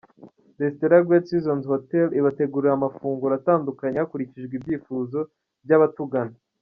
Restaurant 0.61 0.97
ya 0.99 1.07
Great 1.07 1.25
Seasons 1.29 1.65
Hotel 1.71 2.07
ibategurira 2.19 2.69
amafunguro 2.77 3.33
atandukanye 3.39 3.97
hakurikijwe 4.01 4.53
ibyifuzo 4.59 5.19
by’abatugana. 5.65 6.35